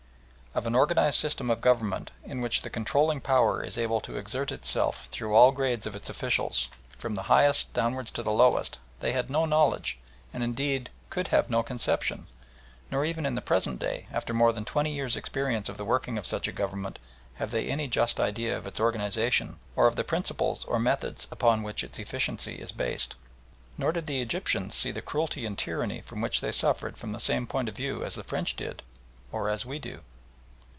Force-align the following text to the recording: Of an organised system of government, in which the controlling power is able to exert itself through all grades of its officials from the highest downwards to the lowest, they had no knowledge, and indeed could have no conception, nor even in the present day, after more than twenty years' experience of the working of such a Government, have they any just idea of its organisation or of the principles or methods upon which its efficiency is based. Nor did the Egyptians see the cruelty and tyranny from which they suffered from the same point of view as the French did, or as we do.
Of 0.53 0.67
an 0.67 0.75
organised 0.75 1.17
system 1.17 1.49
of 1.49 1.61
government, 1.61 2.11
in 2.25 2.41
which 2.41 2.61
the 2.61 2.69
controlling 2.69 3.21
power 3.21 3.63
is 3.63 3.77
able 3.77 4.01
to 4.01 4.17
exert 4.17 4.51
itself 4.51 5.07
through 5.09 5.33
all 5.33 5.53
grades 5.53 5.87
of 5.87 5.95
its 5.95 6.09
officials 6.09 6.67
from 6.97 7.15
the 7.15 7.21
highest 7.31 7.71
downwards 7.71 8.11
to 8.11 8.21
the 8.21 8.33
lowest, 8.33 8.77
they 8.99 9.13
had 9.13 9.29
no 9.29 9.45
knowledge, 9.45 9.97
and 10.33 10.43
indeed 10.43 10.89
could 11.09 11.29
have 11.29 11.49
no 11.49 11.63
conception, 11.63 12.27
nor 12.91 13.05
even 13.05 13.25
in 13.25 13.35
the 13.35 13.41
present 13.41 13.79
day, 13.79 14.07
after 14.11 14.33
more 14.33 14.51
than 14.51 14.65
twenty 14.65 14.91
years' 14.91 15.15
experience 15.15 15.69
of 15.69 15.77
the 15.77 15.85
working 15.85 16.17
of 16.17 16.25
such 16.25 16.49
a 16.49 16.51
Government, 16.51 16.99
have 17.35 17.51
they 17.51 17.67
any 17.69 17.87
just 17.87 18.19
idea 18.19 18.57
of 18.57 18.67
its 18.67 18.77
organisation 18.81 19.57
or 19.77 19.87
of 19.87 19.95
the 19.95 20.03
principles 20.03 20.65
or 20.65 20.79
methods 20.79 21.29
upon 21.31 21.63
which 21.63 21.81
its 21.81 21.97
efficiency 21.97 22.55
is 22.55 22.73
based. 22.73 23.15
Nor 23.77 23.93
did 23.93 24.05
the 24.05 24.19
Egyptians 24.21 24.75
see 24.75 24.91
the 24.91 25.01
cruelty 25.01 25.45
and 25.45 25.57
tyranny 25.57 26.01
from 26.01 26.19
which 26.19 26.41
they 26.41 26.51
suffered 26.51 26.97
from 26.97 27.13
the 27.13 27.21
same 27.21 27.47
point 27.47 27.69
of 27.69 27.75
view 27.77 28.03
as 28.03 28.15
the 28.15 28.23
French 28.25 28.57
did, 28.57 28.83
or 29.31 29.47
as 29.47 29.65
we 29.65 29.79
do. 29.79 30.01